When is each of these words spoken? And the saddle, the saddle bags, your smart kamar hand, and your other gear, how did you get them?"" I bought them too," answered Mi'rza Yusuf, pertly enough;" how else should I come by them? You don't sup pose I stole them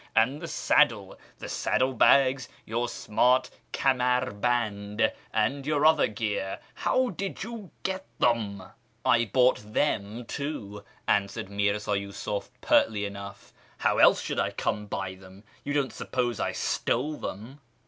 And 0.15 0.41
the 0.41 0.47
saddle, 0.47 1.19
the 1.37 1.47
saddle 1.47 1.93
bags, 1.93 2.49
your 2.65 2.89
smart 2.89 3.51
kamar 3.71 4.33
hand, 4.41 5.11
and 5.31 5.63
your 5.67 5.85
other 5.85 6.07
gear, 6.07 6.57
how 6.73 7.09
did 7.11 7.43
you 7.43 7.69
get 7.83 8.07
them?"" 8.17 8.63
I 9.15 9.25
bought 9.25 9.57
them 9.59 10.25
too," 10.25 10.83
answered 11.07 11.49
Mi'rza 11.51 11.99
Yusuf, 12.01 12.49
pertly 12.61 13.05
enough;" 13.05 13.53
how 13.81 13.99
else 13.99 14.19
should 14.23 14.39
I 14.39 14.49
come 14.49 14.87
by 14.87 15.13
them? 15.13 15.43
You 15.63 15.73
don't 15.73 15.93
sup 15.93 16.11
pose 16.11 16.39
I 16.39 16.51
stole 16.51 17.15
them 17.17 17.61